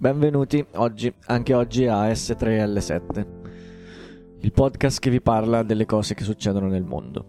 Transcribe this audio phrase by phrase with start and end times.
[0.00, 3.26] Benvenuti oggi, anche oggi a S3L7,
[4.40, 7.26] il podcast che vi parla delle cose che succedono nel mondo.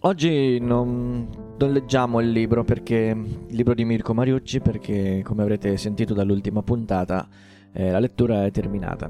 [0.00, 3.16] Oggi non, non leggiamo il libro perché
[3.46, 7.28] il libro di Mirko Mariucci perché come avrete sentito dall'ultima puntata
[7.74, 9.08] eh, la lettura è terminata.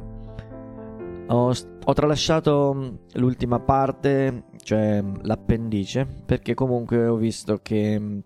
[1.28, 8.24] Ho, ho tralasciato l'ultima parte, cioè l'appendice, perché comunque ho visto che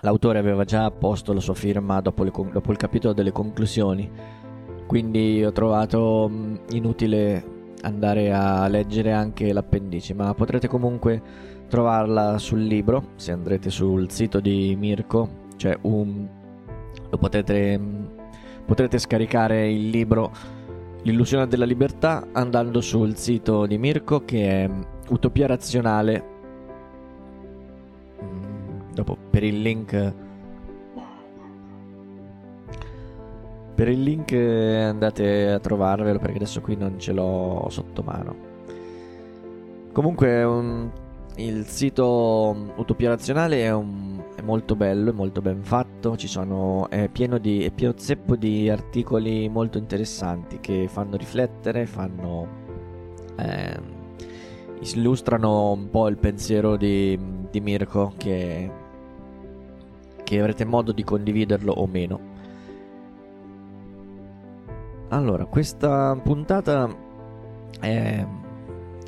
[0.00, 4.10] L'autore aveva già posto la sua firma dopo, le, dopo il capitolo delle conclusioni,
[4.86, 6.30] quindi ho trovato
[6.70, 11.22] inutile andare a leggere anche l'appendice, ma potrete comunque
[11.68, 16.28] trovarla sul libro se andrete sul sito di Mirko, cioè un,
[17.08, 17.80] lo potete,
[18.64, 20.30] potrete scaricare il libro
[21.06, 24.70] L'illusione della libertà andando sul sito di Mirko che è
[25.10, 26.35] Utopia razionale
[28.96, 30.14] dopo per il link
[33.76, 38.34] per il link andate a trovarvelo perché adesso qui non ce l'ho sotto mano.
[39.92, 40.90] Comunque un,
[41.36, 47.10] il sito Utopia Razionale è, un, è, molto bello, è molto ben fatto, sono, è,
[47.10, 52.48] pieno di, è pieno zeppo di articoli molto interessanti che fanno riflettere, fanno,
[53.36, 53.78] eh,
[54.80, 57.18] illustrano un po' il pensiero di,
[57.50, 58.70] di Mirko che
[60.26, 62.20] che avrete modo di condividerlo o meno.
[65.10, 66.92] Allora, questa puntata
[67.78, 68.26] è,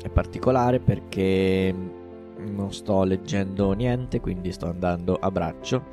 [0.01, 1.75] è particolare perché
[2.37, 5.83] non sto leggendo niente, quindi sto andando a braccio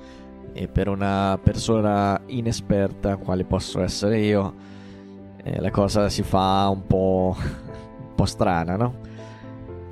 [0.52, 4.54] e per una persona inesperta, quale posso essere io,
[5.42, 8.94] eh, la cosa si fa un po', un po' strana, no?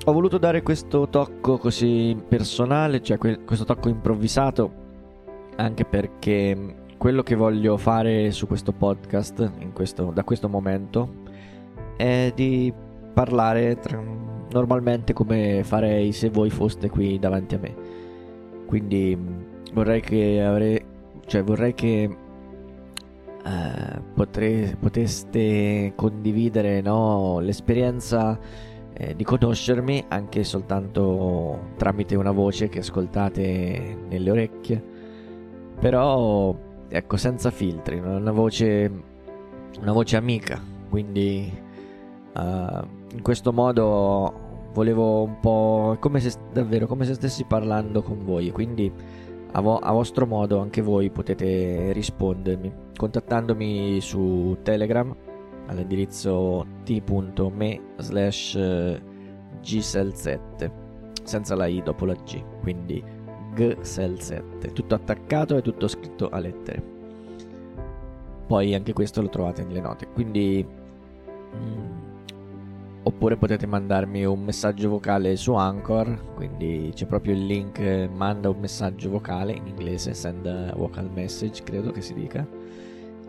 [0.05, 4.83] Ho voluto dare questo tocco così personale, cioè que- questo tocco improvvisato
[5.57, 11.23] anche perché quello che voglio fare su questo podcast, questo, da questo momento,
[11.97, 12.73] è di
[13.13, 14.01] parlare tra,
[14.51, 17.75] normalmente come farei se voi foste qui davanti a me.
[18.65, 19.17] Quindi
[19.73, 20.83] vorrei che avrei,
[21.25, 22.17] cioè vorrei che
[23.45, 28.39] Uh, potre, poteste condividere no, l'esperienza
[28.91, 34.94] eh, di conoscermi anche soltanto tramite una voce che ascoltate nelle orecchie
[35.79, 36.55] però,
[36.87, 38.91] ecco, senza filtri, una voce,
[39.81, 40.61] una voce amica.
[40.89, 41.51] Quindi,
[42.35, 42.41] uh,
[43.13, 44.43] in questo modo
[44.73, 48.51] volevo un po' come se davvero come se stessi parlando con voi.
[48.51, 48.91] Quindi,
[49.51, 55.13] a, vo- a vostro modo, anche voi potete rispondermi contattandomi su Telegram
[55.67, 58.57] all'indirizzo t.me slash
[59.61, 60.71] gsel7
[61.23, 63.03] senza la i dopo la g quindi
[63.55, 66.93] GSEL7, tutto attaccato e tutto scritto a lettere.
[68.47, 70.63] Poi anche questo lo trovate nelle note, quindi
[71.55, 71.95] mm,
[73.03, 77.79] oppure potete mandarmi un messaggio vocale su Anchor, quindi c'è proprio il link
[78.13, 82.45] manda un messaggio vocale in inglese, send a vocal message, credo che si dica.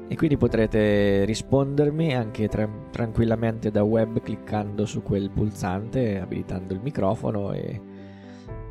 [0.08, 6.81] E quindi potrete rispondermi anche tra- tranquillamente da web cliccando su quel pulsante, abilitando il
[6.81, 7.81] microfono e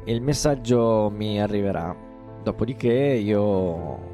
[0.06, 1.96] il messaggio mi arriverà.
[2.44, 4.14] Dopodiché io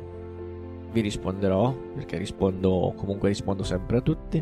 [0.91, 4.41] vi risponderò, perché rispondo, comunque rispondo sempre a tutti,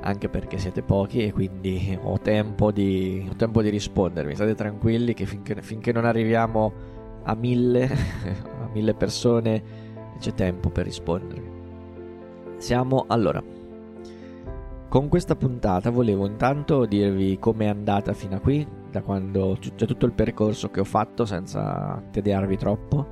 [0.00, 4.34] anche perché siete pochi e quindi ho tempo di, ho tempo di rispondermi.
[4.34, 6.72] State tranquilli che finché, finché non arriviamo
[7.22, 7.84] a mille,
[8.60, 9.62] a mille persone
[10.18, 11.62] c'è tempo per rispondermi.
[12.56, 13.42] Siamo allora.
[14.88, 20.06] Con questa puntata volevo intanto dirvi com'è andata fino a qui, da quando c'è tutto
[20.06, 23.06] il percorso che ho fatto senza tediarvi troppo.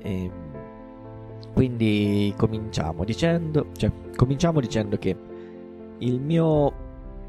[0.00, 0.30] E
[1.52, 5.16] quindi cominciamo dicendo, cioè, cominciamo dicendo che
[5.98, 6.70] il mio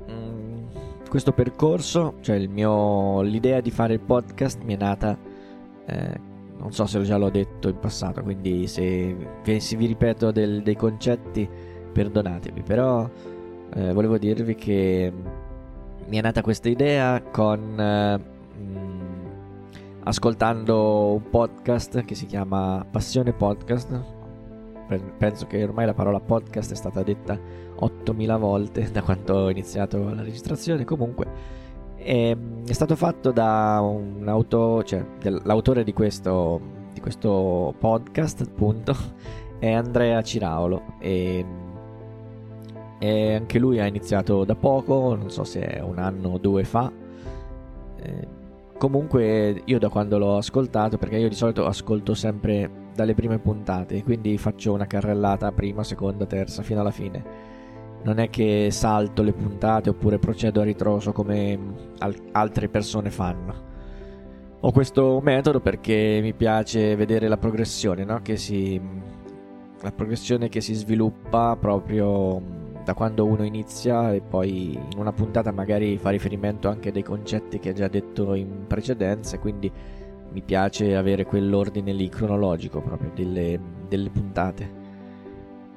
[0.08, 0.64] mh, mm,
[1.10, 5.18] questo percorso, cioè il mio l'idea di fare il podcast mi è nata
[5.86, 9.16] eh, non so se già l'ho detto in passato, quindi se,
[9.58, 11.48] se vi ripeto del, dei concetti
[11.92, 13.10] perdonatemi, però
[13.74, 15.12] eh, volevo dirvi che
[16.08, 19.24] mi è nata questa idea con eh, mh,
[20.04, 24.22] ascoltando un podcast che si chiama Passione Podcast.
[25.18, 27.40] Penso che ormai la parola podcast è stata detta
[27.76, 30.84] 8000 volte da quando ho iniziato la registrazione.
[30.84, 31.26] Comunque
[31.96, 35.04] è, ehm, è stato fatto da un auto, cioè
[35.44, 36.60] l'autore di questo,
[36.94, 38.96] di questo podcast, appunto,
[39.58, 40.96] è Andrea Ciraolo.
[41.00, 41.63] E
[43.04, 46.64] e anche lui ha iniziato da poco, non so se è un anno o due
[46.64, 46.90] fa.
[47.98, 48.28] Eh,
[48.78, 54.02] comunque io da quando l'ho ascoltato, perché io di solito ascolto sempre dalle prime puntate,
[54.04, 57.22] quindi faccio una carrellata prima, seconda, terza, fino alla fine.
[58.04, 61.60] Non è che salto le puntate oppure procedo a ritroso come
[61.98, 63.72] al- altre persone fanno.
[64.62, 68.22] Ho questo metodo perché mi piace vedere la progressione, no?
[68.22, 68.80] che si,
[69.82, 75.52] la progressione che si sviluppa proprio da quando uno inizia e poi in una puntata
[75.52, 79.72] magari fa riferimento anche a dei concetti che ha già detto in precedenza, quindi
[80.32, 84.82] mi piace avere quell'ordine lì cronologico proprio delle, delle puntate.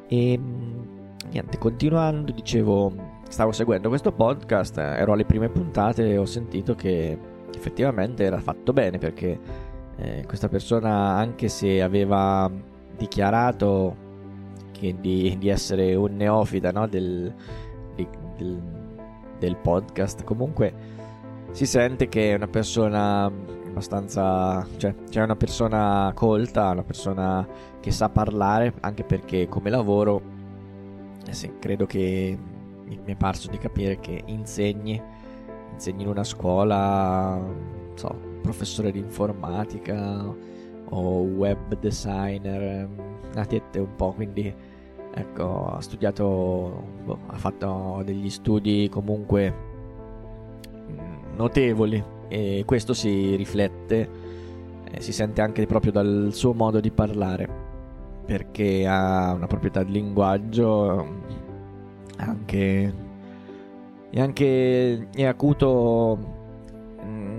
[0.09, 0.41] E
[1.31, 2.93] niente, continuando, dicevo,
[3.29, 7.19] stavo seguendo questo podcast, ero alle prime puntate e ho sentito che
[7.55, 9.39] effettivamente era fatto bene perché
[9.97, 12.51] eh, questa persona, anche se aveva
[12.97, 14.05] dichiarato
[14.79, 16.87] di, di, essere un neofita no?
[16.87, 17.33] del,
[17.95, 18.07] di,
[18.37, 18.63] del,
[19.39, 20.95] del podcast, comunque
[21.51, 23.25] si sente che è una persona
[23.77, 24.67] abbastanza.
[24.77, 27.47] cioè, c'è una persona colta, una persona
[27.81, 30.21] che sa parlare, anche perché come lavoro,
[31.27, 32.39] eh sì, credo che
[32.85, 35.01] mi è parso di capire che insegni,
[35.73, 37.39] insegni in una scuola,
[37.95, 40.25] so, professore di informatica
[40.89, 42.89] o web designer,
[43.33, 44.55] una tette un po', quindi
[45.17, 49.53] ecco, ha studiato, boh, ha fatto degli studi comunque
[50.91, 54.09] mm, notevoli e questo si riflette,
[54.91, 57.49] eh, si sente anche proprio dal suo modo di parlare,
[58.27, 61.07] perché ha una proprietà di linguaggio
[62.19, 62.95] anche,
[64.11, 66.35] e anche è acuto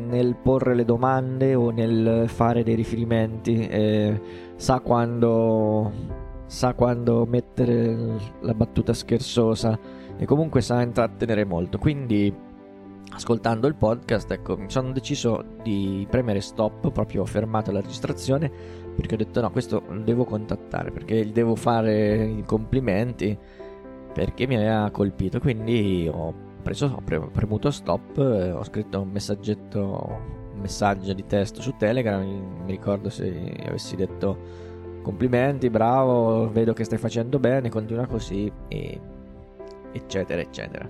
[0.07, 4.21] nel porre le domande o nel fare dei riferimenti, eh,
[4.55, 5.91] sa quando
[6.47, 7.95] sa quando mettere
[8.41, 9.77] la battuta scherzosa
[10.17, 11.77] e comunque sa intrattenere molto.
[11.77, 12.33] Quindi
[13.11, 18.51] ascoltando il podcast, ecco, mi sono deciso di premere stop, proprio ho fermato la registrazione
[18.95, 23.37] perché ho detto no, questo lo devo contattare perché gli devo fare i complimenti
[24.13, 25.39] perché mi aveva colpito.
[25.39, 26.33] Quindi ho
[26.63, 29.79] preso, ho premuto stop, ho scritto un messaggetto,
[30.53, 34.66] un messaggio di testo su Telegram, mi ricordo se avessi detto
[35.07, 38.99] complimenti, bravo, vedo che stai facendo bene, continua così e
[39.93, 40.89] eccetera eccetera.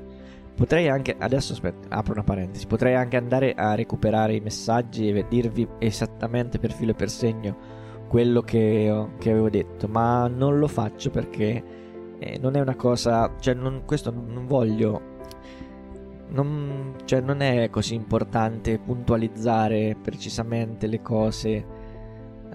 [0.56, 5.26] Potrei anche, adesso aspetta, apro una parentesi, potrei anche andare a recuperare i messaggi e
[5.30, 7.56] dirvi esattamente per filo e per segno
[8.08, 11.64] quello che, che avevo detto, ma non lo faccio perché
[12.18, 15.00] eh, non è una cosa, cioè non, questo non voglio,
[16.30, 21.50] non, cioè non è così importante puntualizzare precisamente le cose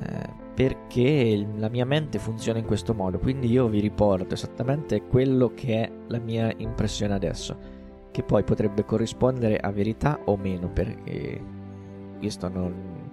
[0.00, 5.52] eh, perché la mia mente funziona in questo modo, quindi io vi riporto esattamente quello
[5.54, 7.80] che è la mia impressione adesso
[8.12, 11.40] che poi potrebbe corrispondere a verità o meno, perché
[12.18, 13.10] questo non,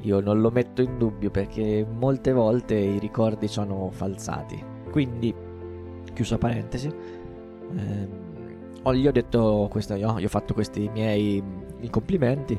[0.00, 4.62] io non lo metto in dubbio perché molte volte i ricordi sono falsati.
[4.90, 5.32] Quindi,
[6.12, 6.92] chiusa parentesi,
[7.76, 11.42] ehm, gli ho detto questo, io, io ho fatto questi miei
[11.90, 12.58] complimenti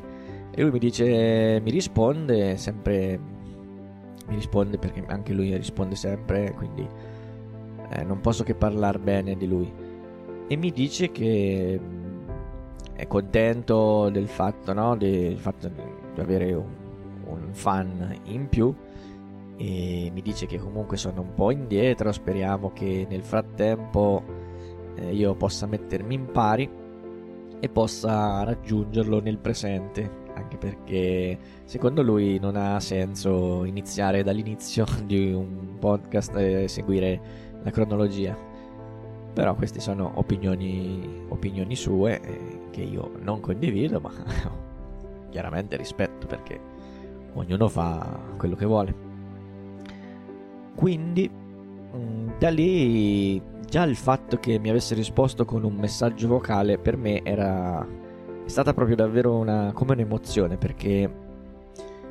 [0.50, 3.20] e lui mi dice, mi risponde sempre,
[4.28, 6.86] mi risponde perché anche lui risponde sempre, quindi
[7.90, 9.72] eh, non posso che parlare bene di lui
[10.48, 12.28] e mi dice che mm,
[12.94, 14.96] è contento del fatto, no?
[14.96, 16.74] del fatto di avere un,
[17.24, 18.74] un fan in più
[19.56, 24.22] e mi dice che comunque sono un po' indietro, speriamo che nel frattempo
[24.96, 26.68] eh, io possa mettermi in pari
[27.58, 35.32] e possa raggiungerlo nel presente, anche perché secondo lui non ha senso iniziare dall'inizio di
[35.32, 37.20] un podcast e seguire
[37.62, 38.36] la cronologia.
[39.32, 44.10] Però queste sono opinioni, opinioni sue eh, che io non condivido, ma
[45.30, 46.58] chiaramente rispetto perché
[47.34, 48.94] ognuno fa quello che vuole.
[50.74, 56.78] Quindi mm, da lì già il fatto che mi avesse risposto con un messaggio vocale
[56.78, 57.86] per me era
[58.46, 61.12] è stata proprio davvero una, come un'emozione perché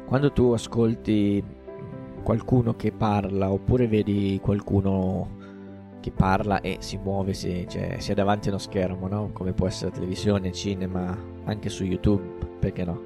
[0.06, 1.42] quando tu ascolti
[2.24, 5.44] qualcuno che parla oppure vedi qualcuno
[6.01, 9.30] che parla e si muove, si, cioè, sia davanti a uno schermo, no?
[9.32, 13.01] come può essere televisione, cinema, anche su YouTube, perché no?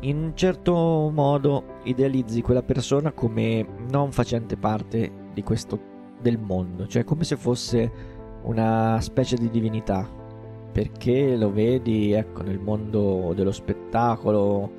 [0.00, 5.78] In un certo modo idealizzi quella persona come non facente parte di questo
[6.20, 7.90] del mondo, cioè come se fosse
[8.42, 10.15] una specie di divinità,
[10.72, 14.70] perché lo vedi ecco nel mondo dello spettacolo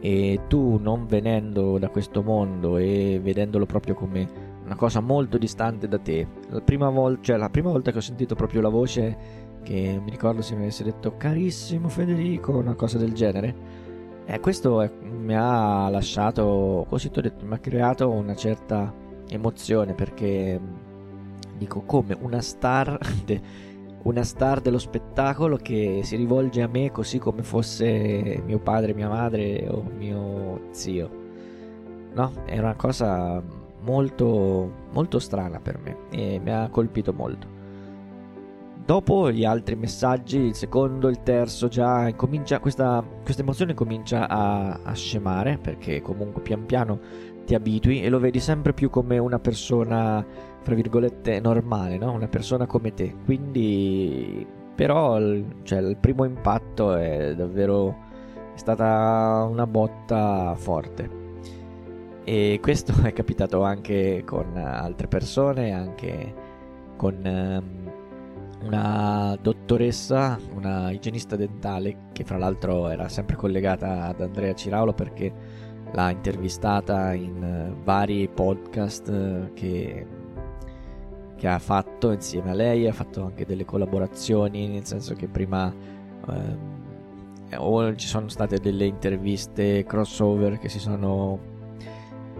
[0.00, 5.88] e tu non venendo da questo mondo e vedendolo proprio come una cosa molto distante
[5.88, 6.26] da te.
[6.48, 9.16] La prima, vol- cioè, la prima volta che ho sentito proprio la voce,
[9.62, 13.82] che mi ricordo se mi avesse detto carissimo Federico, una cosa del genere,
[14.26, 18.92] E questo è, mi ha lasciato, così ti ho detto, mi ha creato una certa
[19.28, 20.58] emozione perché
[21.58, 23.40] dico come una star, de,
[24.04, 29.08] una star dello spettacolo che si rivolge a me così come fosse mio padre, mia
[29.08, 31.22] madre o mio zio.
[32.12, 33.42] No, è una cosa
[33.80, 37.52] molto, molto strana per me e mi ha colpito molto.
[38.84, 44.80] Dopo gli altri messaggi, il secondo, il terzo, già comincia, questa, questa emozione comincia a,
[44.82, 47.00] a scemare perché comunque pian piano
[47.46, 50.24] ti abitui e lo vedi sempre più come una persona,
[50.64, 52.10] fra virgolette, normale, no?
[52.12, 53.14] una persona come te.
[53.24, 54.44] Quindi,
[54.74, 55.20] però,
[55.62, 58.12] cioè, il primo impatto è davvero
[58.54, 61.22] è stata una botta forte.
[62.24, 66.34] E questo è capitato anche con altre persone, anche
[66.96, 67.92] con um,
[68.64, 75.32] una dottoressa, una igienista dentale che fra l'altro era sempre collegata ad Andrea Ciraulo perché
[75.92, 80.06] l'ha intervistata in eh, vari podcast eh, che,
[81.44, 85.72] che, ha fatto insieme a lei, ha fatto anche delle collaborazioni, nel senso che prima
[86.28, 91.52] eh, ci sono state delle interviste crossover che si sono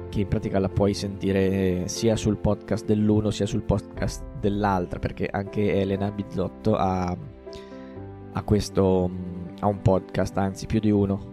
[0.09, 5.29] che in pratica la puoi sentire sia sul podcast dell'uno sia sul podcast dell'altra, perché
[5.31, 7.15] anche Elena Bizzotto ha,
[8.33, 9.11] ha questo
[9.61, 11.33] ha un podcast, anzi più di uno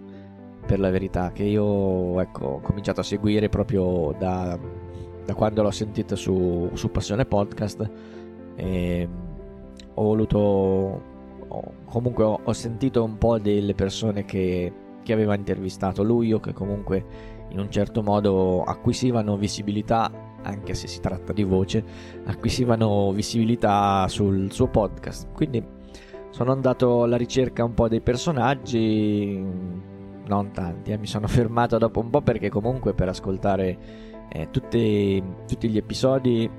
[0.66, 4.60] per la verità, che io ecco, ho cominciato a seguire proprio da,
[5.32, 7.90] da quando l'ho sentita su, su Passione Podcast
[8.56, 9.10] e
[9.94, 11.10] ho voluto
[11.86, 14.72] comunque ho, ho, sentito un po' delle persone che,
[15.04, 17.06] che aveva intervistato lui o che comunque
[17.50, 20.10] in un certo modo acquisivano visibilità,
[20.44, 21.84] anche se si tratta di voce,
[22.26, 25.28] acquisivano visibilità sul suo podcast.
[25.34, 25.62] Quindi
[26.30, 29.44] sono andato alla ricerca un po' dei personaggi,
[30.26, 30.98] non tanti, eh.
[30.98, 33.78] mi sono fermato dopo un po' perché comunque per ascoltare
[34.32, 36.50] eh, tutti, tutti, gli episodi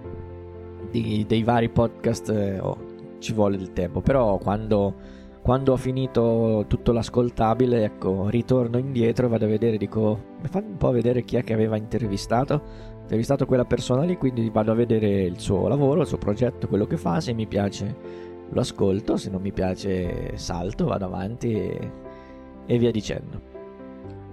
[0.91, 2.77] di, dei vari podcast eh, oh,
[3.19, 4.95] ci vuole del tempo, però quando
[5.43, 10.61] quando ho finito tutto l'ascoltabile, ecco, ritorno indietro e vado a vedere, dico, mi fa
[10.61, 12.63] un po' vedere chi è che aveva intervistato.
[13.03, 16.87] Intervistato quella persona lì, quindi vado a vedere il suo lavoro, il suo progetto, quello
[16.87, 17.97] che fa, se mi piace
[18.51, 21.91] lo ascolto, se non mi piace salto, vado avanti e,
[22.65, 23.52] e via dicendo.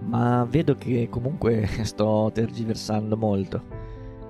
[0.01, 3.61] Ma vedo che comunque sto tergiversando molto,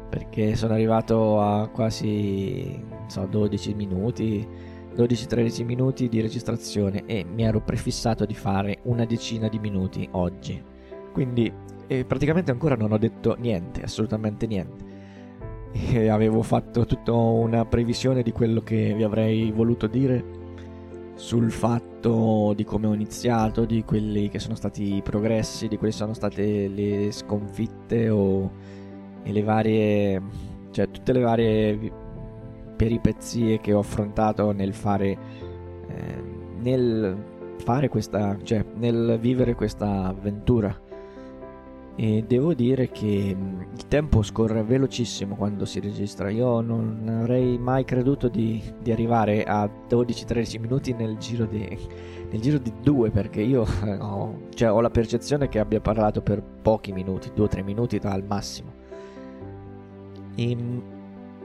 [0.10, 4.48] perché sono arrivato a quasi, so, 12 minuti
[4.96, 10.62] 12-13 minuti di registrazione e mi ero prefissato di fare una decina di minuti oggi.
[11.14, 11.52] Quindi
[11.88, 14.88] eh, praticamente ancora non ho detto niente, assolutamente niente.
[15.72, 20.39] E avevo fatto tutta una previsione di quello che vi avrei voluto dire
[21.20, 25.92] sul fatto di come ho iniziato, di quelli che sono stati i progressi, di quali
[25.92, 28.50] sono state le sconfitte o
[29.24, 30.22] e le varie
[30.72, 31.92] cioè tutte le varie
[32.78, 35.18] peripezie che ho affrontato nel fare
[35.90, 36.24] eh,
[36.62, 37.22] nel
[37.58, 40.88] fare questa cioè nel vivere questa avventura
[42.02, 47.58] e devo dire che mm, il tempo scorre velocissimo quando si registra io non avrei
[47.58, 51.78] mai creduto di, di arrivare a 12-13 minuti nel giro di
[52.32, 53.66] nel giro di due perché io
[54.00, 58.72] ho, cioè, ho la percezione che abbia parlato per pochi minuti, 2-3 minuti al massimo.
[60.36, 60.80] E, mm,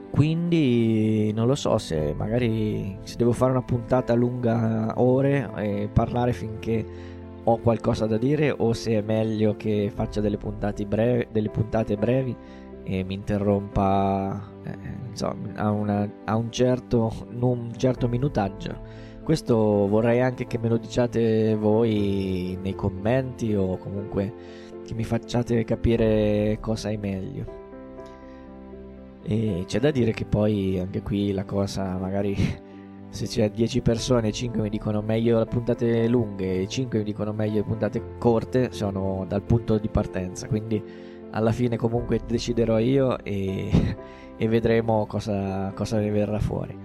[0.09, 6.31] quindi non lo so se magari se devo fare una puntata lunga ore e parlare
[6.31, 7.14] finché
[7.47, 11.95] ho qualcosa da dire o se è meglio che faccia delle puntate brevi, delle puntate
[11.95, 12.35] brevi
[12.83, 14.77] e mi interrompa eh,
[15.09, 19.03] insomma, a, una, a, un certo, un certo minutaggio.
[19.23, 24.33] Questo vorrei anche che me lo diciate voi nei commenti o comunque
[24.85, 27.63] che mi facciate capire cosa è meglio.
[29.23, 32.35] E c'è da dire che poi anche qui la cosa magari
[33.09, 37.31] se c'è 10 persone 5 mi dicono meglio le puntate lunghe e 5 mi dicono
[37.31, 40.47] meglio le puntate corte sono dal punto di partenza.
[40.47, 40.81] Quindi
[41.31, 43.95] alla fine comunque deciderò io e,
[44.37, 46.77] e vedremo cosa, cosa ne verrà fuori.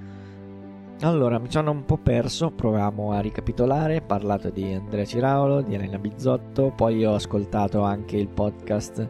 [1.03, 5.73] Allora mi sono un po' perso proviamo a ricapitolare ho parlato di Andrea Ciraulo di
[5.73, 9.09] Elena Bizzotto poi ho ascoltato anche il podcast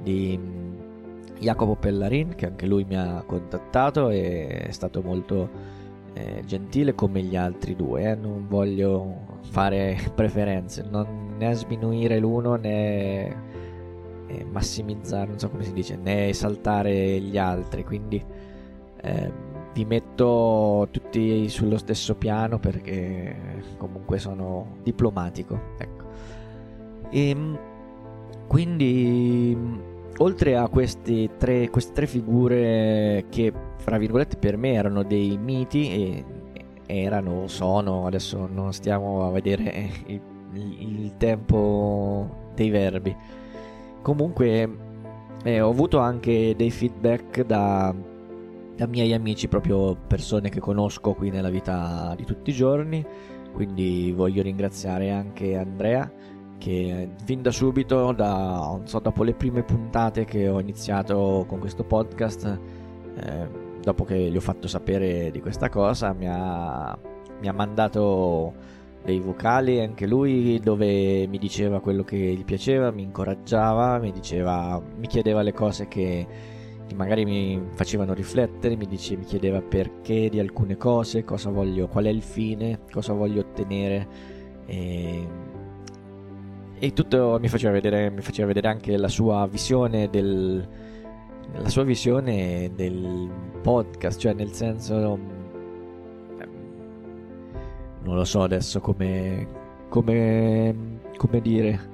[0.00, 0.38] di
[1.40, 5.80] Jacopo Pellarin che anche lui mi ha contattato e è stato molto
[6.14, 8.14] eh, gentile come gli altri due, eh.
[8.14, 13.26] non voglio fare preferenze, non né sminuire l'uno né
[14.26, 18.22] eh, massimizzare, non so come si dice, né esaltare gli altri, quindi
[19.02, 19.32] ehm,
[19.74, 25.58] vi metto tutti sullo stesso piano perché comunque sono diplomatico.
[25.78, 26.04] Ecco.
[27.10, 27.58] E ehm,
[28.46, 29.56] quindi,
[30.18, 33.52] oltre a tre, queste tre figure che,
[33.82, 36.24] fra virgolette, per me erano dei miti e
[36.86, 40.20] erano, sono, adesso non stiamo a vedere il,
[40.52, 43.14] il tempo dei verbi.
[44.00, 44.76] Comunque
[45.42, 47.94] eh, ho avuto anche dei feedback da,
[48.76, 53.04] da miei amici, proprio persone che conosco qui nella vita di tutti i giorni,
[53.52, 56.10] quindi voglio ringraziare anche Andrea
[56.58, 61.82] che fin da subito, da, so, dopo le prime puntate che ho iniziato con questo
[61.82, 62.58] podcast,
[63.16, 63.48] eh,
[63.82, 66.96] dopo che gli ho fatto sapere di questa cosa, mi ha,
[67.40, 68.54] mi ha mandato
[69.04, 74.80] dei vocali anche lui dove mi diceva quello che gli piaceva, mi incoraggiava, mi diceva,
[74.96, 76.26] mi chiedeva le cose che,
[76.86, 81.88] che magari mi facevano riflettere, mi, dice, mi chiedeva perché di alcune cose, cosa voglio,
[81.88, 84.08] qual è il fine, cosa voglio ottenere.
[84.66, 85.28] E,
[86.78, 90.66] e tutto mi faceva, vedere, mi faceva vedere anche la sua visione del,
[91.54, 93.30] la sua visione del
[93.62, 95.40] podcast, cioè nel senso
[98.04, 99.46] non lo so adesso come,
[99.88, 100.74] come,
[101.16, 101.90] come dire.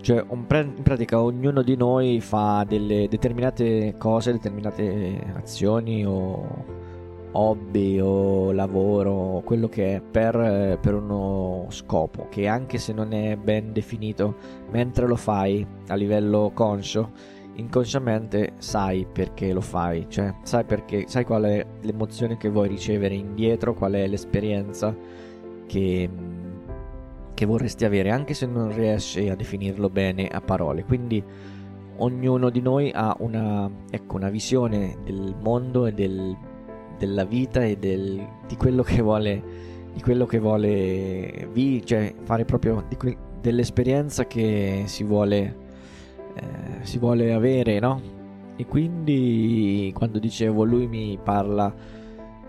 [0.00, 0.46] Cioè, in
[0.82, 6.84] pratica ognuno di noi fa delle determinate cose, determinate azioni o
[7.32, 13.36] hobby o lavoro, quello che è per, per, uno scopo che anche se non è
[13.36, 14.36] ben definito,
[14.70, 17.10] mentre lo fai a livello conscio,
[17.56, 23.14] inconsciamente sai perché lo fai, cioè sai perché, sai qual è l'emozione che vuoi ricevere
[23.14, 24.94] indietro, qual è l'esperienza
[25.66, 26.08] che,
[27.34, 30.84] che vorresti avere, anche se non riesci a definirlo bene a parole.
[30.84, 31.22] Quindi
[31.98, 36.36] ognuno di noi ha una, ecco, una visione del mondo e del,
[36.98, 42.44] della vita e del, di quello che vuole di quello che vuole vi, cioè fare
[42.44, 45.64] proprio que- dell'esperienza che si vuole
[46.36, 48.00] eh, si vuole avere, no?
[48.56, 51.74] E quindi quando dicevo lui mi parla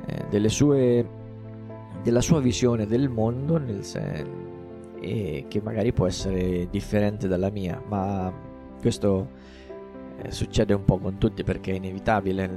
[0.06, 1.06] eh, sue
[2.02, 4.46] della sua visione del mondo nel sen-
[5.00, 8.34] e che magari può essere differente dalla mia, ma
[8.80, 9.30] questo
[10.20, 12.50] eh, succede un po' con tutti perché è inevitabile,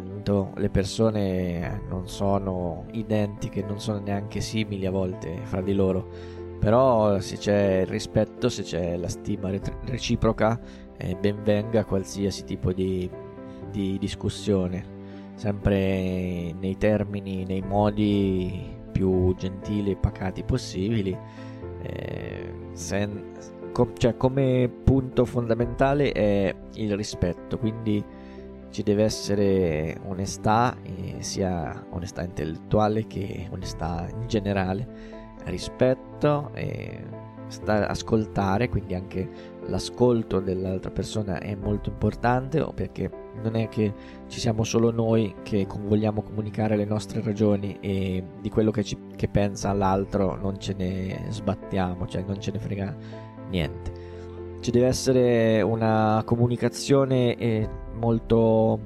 [0.54, 6.08] le persone non sono identiche, non sono neanche simili a volte fra di loro,
[6.58, 9.50] però se c'è il rispetto, se c'è la stima
[9.84, 10.58] reciproca,
[11.00, 13.08] eh, ben venga qualsiasi tipo di,
[13.70, 14.84] di discussione,
[15.34, 21.16] sempre nei termini, nei modi più gentili e pacati possibili.
[21.82, 23.32] Eh, sen,
[23.72, 28.04] com, cioè, come punto fondamentale è il rispetto, quindi
[28.70, 34.86] ci deve essere onestà, eh, sia onestà intellettuale che onestà in generale,
[35.44, 37.02] rispetto e
[37.48, 39.28] sta, ascoltare, quindi anche
[39.70, 43.10] l'ascolto dell'altra persona è molto importante perché
[43.42, 43.94] non è che
[44.26, 48.98] ci siamo solo noi che vogliamo comunicare le nostre ragioni e di quello che, ci,
[49.16, 52.96] che pensa l'altro non ce ne sbattiamo, cioè non ce ne frega
[53.48, 54.08] niente.
[54.60, 58.78] Ci deve essere una comunicazione eh, molto,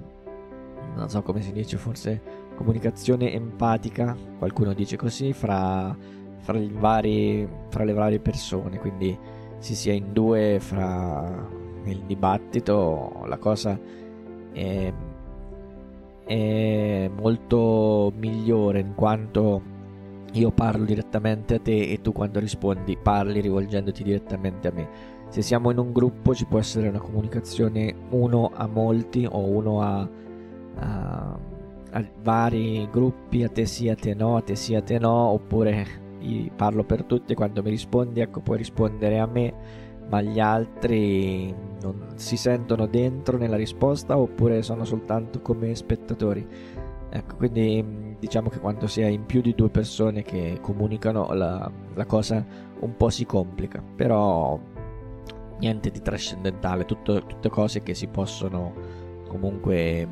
[0.95, 5.97] non so come si dice, forse comunicazione empatica, qualcuno dice così, fra,
[6.39, 9.19] fra, vari, fra le varie persone, quindi
[9.65, 11.49] si sia in due fra
[11.85, 13.81] nel dibattito, la cosa
[14.53, 14.93] è,
[16.27, 19.63] è molto migliore in quanto
[20.33, 24.89] io parlo direttamente a te e tu quando rispondi parli rivolgendoti direttamente a me.
[25.29, 29.81] Se siamo in un gruppo ci può essere una comunicazione uno a molti o uno
[29.81, 30.09] a,
[30.77, 31.39] a,
[31.91, 35.11] a vari gruppi, a te sì, a te no, a te sì, a te no,
[35.11, 36.03] oppure
[36.55, 39.55] parlo per tutti, quando mi rispondi ecco puoi rispondere a me,
[40.09, 46.47] ma gli altri non si sentono dentro nella risposta oppure sono soltanto come spettatori.
[47.11, 51.71] Ecco, quindi diciamo che quando si è in più di due persone che comunicano la,
[51.95, 52.45] la cosa
[52.81, 54.59] un po' si complica, però
[55.59, 58.73] niente di trascendentale, tutto, tutte cose che si possono
[59.29, 60.09] comunque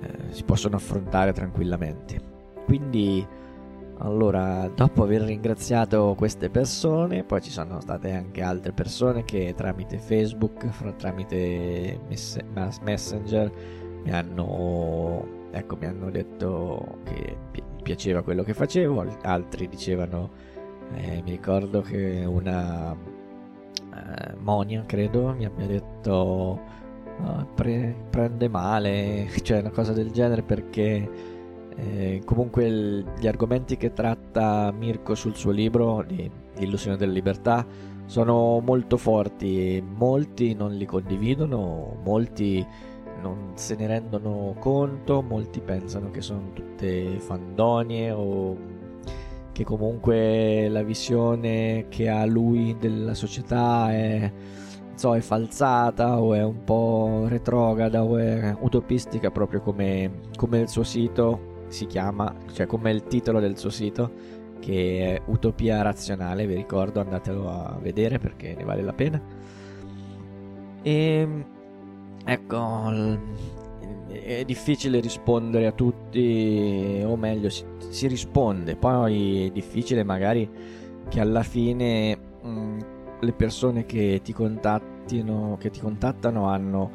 [0.00, 2.32] eh, si possono affrontare tranquillamente.
[2.64, 3.26] Quindi
[4.04, 9.98] allora, dopo aver ringraziato queste persone, poi ci sono state anche altre persone che tramite
[9.98, 12.38] Facebook, tramite mess-
[12.82, 13.50] Messenger,
[14.02, 20.30] mi hanno, ecco, mi hanno detto che pi- piaceva quello che facevo, altri dicevano,
[20.94, 26.12] eh, mi ricordo che una eh, Monia, credo, mi abbia detto
[27.22, 31.33] oh, pre- prende male, cioè una cosa del genere perché
[31.76, 37.12] eh, comunque il, gli argomenti che tratta Mirko sul suo libro di, di Illusione della
[37.12, 37.66] libertà
[38.06, 42.64] sono molto forti, molti non li condividono, molti
[43.22, 48.56] non se ne rendono conto, molti pensano che sono tutte fandonie o
[49.52, 54.30] che comunque la visione che ha lui della società è,
[54.94, 60.68] so, è falsata o è un po' retrograda o è utopistica proprio come, come il
[60.68, 66.46] suo sito si chiama, cioè come il titolo del suo sito che è Utopia Razionale,
[66.46, 69.20] vi ricordo andatelo a vedere perché ne vale la pena.
[70.82, 71.44] E ehm,
[72.24, 73.28] ecco,
[74.08, 80.48] è difficile rispondere a tutti, o meglio, si, si risponde, poi è difficile magari
[81.08, 82.78] che alla fine mh, mm,
[83.20, 86.90] le persone che ti contattino, che ti contattano hanno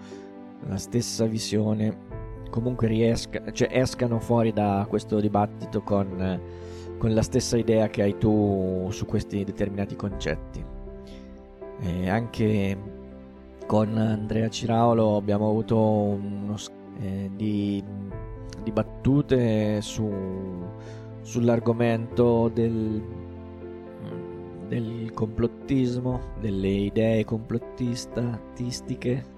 [0.67, 2.07] la stessa visione,
[2.49, 6.41] comunque riesca, cioè escano fuori da questo dibattito con,
[6.97, 10.65] con la stessa idea che hai tu su questi determinati concetti.
[11.81, 12.77] E anche
[13.65, 16.55] con Andrea Ciraolo abbiamo avuto uno,
[16.99, 17.83] eh, di,
[18.63, 20.11] di, battute su,
[21.21, 23.01] sull'argomento del,
[24.67, 29.37] del complottismo, delle idee complottistiche.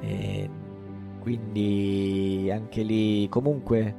[0.00, 0.50] E
[1.20, 3.94] quindi anche lì comunque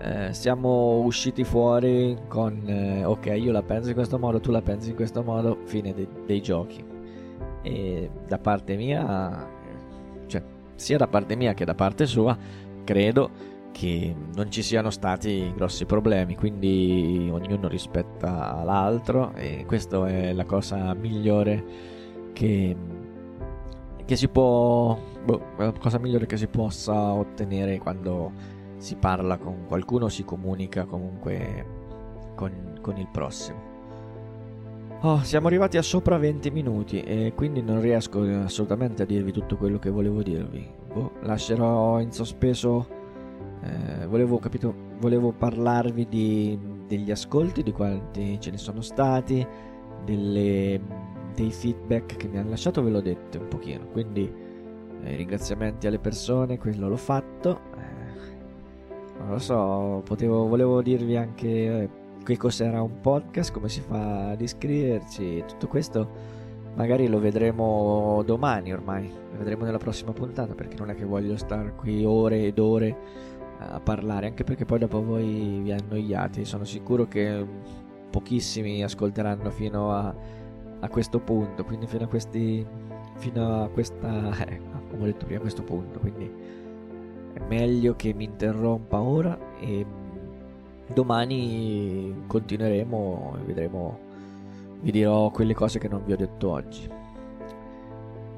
[0.00, 4.62] eh, siamo usciti fuori con eh, ok io la penso in questo modo tu la
[4.62, 6.84] pensi in questo modo fine de- dei giochi.
[7.62, 9.48] E da parte mia
[10.26, 10.42] cioè
[10.76, 12.36] sia da parte mia che da parte sua
[12.84, 13.30] credo
[13.72, 20.44] che non ci siano stati grossi problemi non ognuno rispetta l'altro e questa è la
[20.44, 21.64] cosa migliore
[22.32, 22.76] che,
[24.08, 28.32] che si può boh, la cosa migliore che si possa ottenere quando
[28.78, 31.66] si parla con qualcuno si comunica comunque
[32.34, 33.68] con, con il prossimo
[35.02, 39.56] Oh, siamo arrivati a sopra 20 minuti e quindi non riesco assolutamente a dirvi tutto
[39.56, 40.68] quello che volevo dirvi.
[40.92, 42.88] Boh, lascerò in sospeso.
[43.62, 49.46] Eh, volevo, capito, volevo parlarvi di, degli ascolti, di quanti ce ne sono stati,
[50.04, 50.80] delle,
[51.38, 53.86] dei feedback che mi hanno lasciato, ve l'ho detto un pochino.
[53.86, 54.30] Quindi
[55.02, 57.60] eh, ringraziamenti alle persone, quello l'ho fatto.
[57.76, 61.88] Eh, non lo so, potevo, volevo dirvi anche eh,
[62.24, 66.36] che cos'era un podcast, come si fa ad iscriverci, tutto questo
[66.74, 71.36] magari lo vedremo domani ormai, lo vedremo nella prossima puntata perché non è che voglio
[71.36, 72.96] stare qui ore ed ore
[73.58, 77.44] a parlare, anche perché poi dopo voi vi annoiate, sono sicuro che
[78.10, 80.14] pochissimi ascolteranno fino a,
[80.80, 82.66] a questo punto, quindi fino a questi
[83.16, 84.60] fino a questa eh,
[84.90, 86.30] come ho detto prima a questo punto, quindi
[87.32, 89.84] è meglio che mi interrompa ora e
[90.92, 93.98] domani continueremo e vedremo,
[94.80, 96.88] vi dirò quelle cose che non vi ho detto oggi.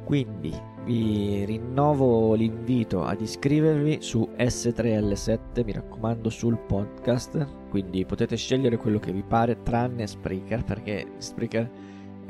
[0.04, 0.52] Quindi
[0.84, 8.98] vi rinnovo l'invito ad iscrivervi su S3L7, mi raccomando sul podcast, quindi potete scegliere quello
[8.98, 11.70] che vi pare tranne Spreaker perché Spreaker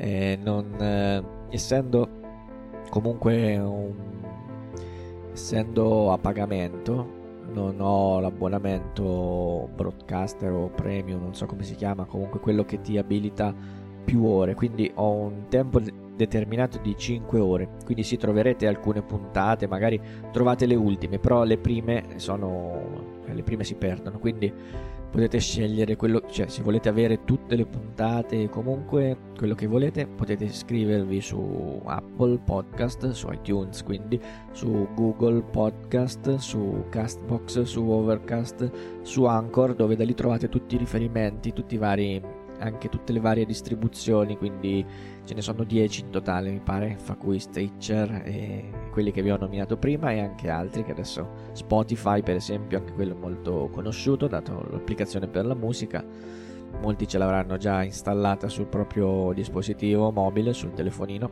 [0.01, 2.09] eh, non, eh, essendo
[2.89, 3.93] comunque un,
[5.31, 7.19] essendo a pagamento
[7.53, 12.97] non ho l'abbonamento broadcaster o premium, non so come si chiama, comunque quello che ti
[12.97, 13.53] abilita
[14.03, 15.79] più ore, quindi ho un tempo
[16.15, 21.57] determinato di 5 ore, quindi si troverete alcune puntate, magari trovate le ultime, però le
[21.57, 24.51] prime sono le prime si perdono, quindi
[25.11, 30.45] potete scegliere quello, cioè se volete avere tutte le puntate, comunque quello che volete, potete
[30.45, 34.19] iscrivervi su Apple Podcast, su iTunes, quindi
[34.51, 38.71] su Google Podcast, su Castbox, su Overcast,
[39.01, 42.21] su Anchor, dove da lì trovate tutti i riferimenti, tutti i vari
[42.61, 44.85] anche tutte le varie distribuzioni, quindi
[45.25, 49.31] ce ne sono 10 in totale mi pare, fra cui Stitcher e quelli che vi
[49.31, 54.27] ho nominato prima e anche altri che adesso Spotify per esempio, anche quello molto conosciuto
[54.27, 56.03] dato l'applicazione per la musica.
[56.81, 61.29] Molti ce l'avranno già installata sul proprio dispositivo mobile, sul telefonino.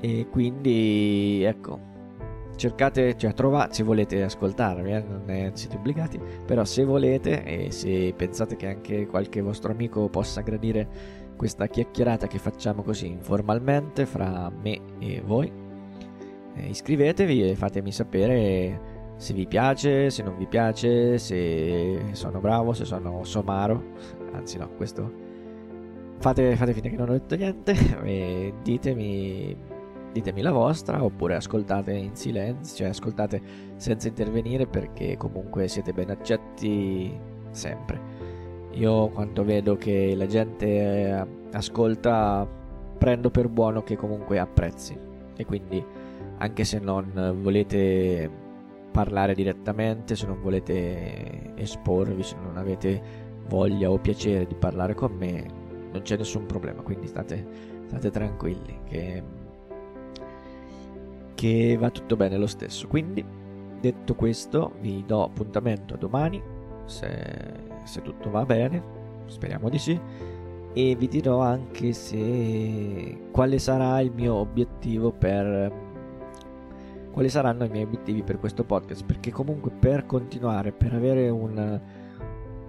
[0.00, 1.78] E quindi ecco,
[2.58, 7.70] cercate, cioè trovate, se volete ascoltarmi, eh, non è, siete obbligati, però se volete e
[7.70, 10.86] se pensate che anche qualche vostro amico possa gradire
[11.36, 15.50] questa chiacchierata che facciamo così informalmente fra me e voi,
[16.56, 22.72] eh, iscrivetevi e fatemi sapere se vi piace, se non vi piace, se sono bravo,
[22.72, 23.82] se sono somaro,
[24.32, 25.26] anzi no, questo
[26.18, 29.56] fate, fate finta che non ho detto niente e ditemi
[30.12, 33.40] ditemi la vostra oppure ascoltate in silenzio, cioè ascoltate
[33.76, 37.16] senza intervenire perché comunque siete ben accetti
[37.50, 38.00] sempre.
[38.72, 42.46] Io quando vedo che la gente eh, ascolta
[42.98, 44.96] prendo per buono che comunque apprezzi
[45.36, 45.84] e quindi
[46.38, 48.30] anche se non volete
[48.90, 55.12] parlare direttamente, se non volete esporvi, se non avete voglia o piacere di parlare con
[55.12, 55.46] me,
[55.92, 57.46] non c'è nessun problema, quindi state,
[57.86, 59.22] state tranquilli che,
[61.38, 62.88] che va tutto bene lo stesso.
[62.88, 63.24] Quindi,
[63.80, 66.42] detto questo, vi do appuntamento domani,
[66.84, 67.08] se,
[67.84, 68.82] se tutto va bene,
[69.26, 70.00] speriamo di sì
[70.72, 75.86] e vi dirò anche se quale sarà il mio obiettivo per
[77.12, 81.80] quali saranno i miei obiettivi per questo podcast perché comunque per continuare per avere un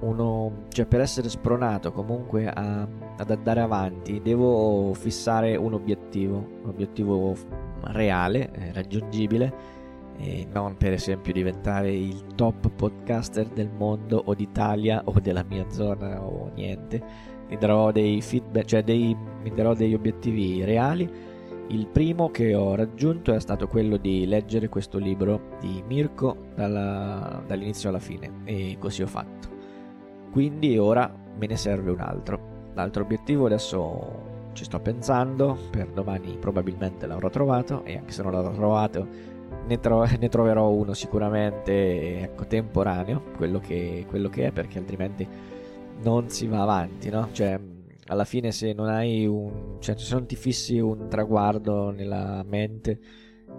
[0.02, 6.70] uno cioè per essere spronato comunque a, ad andare avanti devo fissare un obiettivo un
[6.70, 7.36] obiettivo
[7.86, 9.78] reale eh, raggiungibile
[10.18, 15.70] e non per esempio diventare il top podcaster del mondo o d'Italia o della mia
[15.70, 21.10] zona o niente mi darò dei feedback, cioè dei, mi darò degli obiettivi reali.
[21.70, 27.44] Il primo che ho raggiunto è stato quello di leggere questo libro di Mirko dalla,
[27.46, 29.50] dall'inizio alla fine e così ho fatto.
[30.32, 32.72] Quindi ora me ne serve un altro.
[32.76, 38.32] L'altro obiettivo adesso ci sto pensando, per domani probabilmente l'avrò trovato e anche se non
[38.32, 44.52] l'avrò trovato ne, tro- ne troverò uno sicuramente ecco, temporaneo, quello che, quello che è
[44.52, 45.28] perché altrimenti
[46.02, 47.30] non si va avanti, no?
[47.32, 47.60] Cioè,
[48.08, 49.78] alla fine se non hai un...
[49.80, 53.00] cioè se non ti fissi un traguardo nella mente,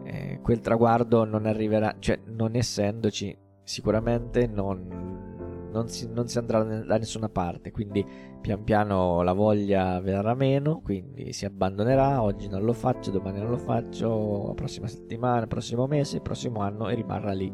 [0.04, 5.38] eh, quel traguardo non arriverà, cioè non essendoci, sicuramente non,
[5.70, 8.04] non, si, non si andrà da nessuna parte, quindi
[8.40, 13.50] pian piano la voglia verrà meno, quindi si abbandonerà, oggi non lo faccio, domani non
[13.50, 17.52] lo faccio, la prossima settimana, prossimo mese, prossimo anno e rimarrà lì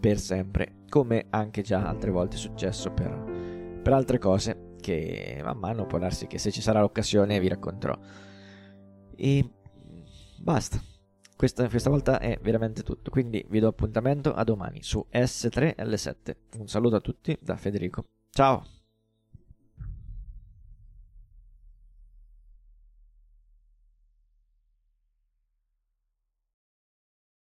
[0.00, 3.48] per sempre, come anche già altre volte è successo per
[3.88, 7.98] per altre cose che man mano può darsi che se ci sarà l'occasione vi racconterò.
[9.16, 9.50] E
[10.38, 10.78] basta.
[11.38, 16.34] Questa, questa volta è veramente tutto, quindi vi do appuntamento a domani su S3L7.
[16.58, 18.06] Un saluto a tutti da Federico.
[18.28, 18.77] Ciao!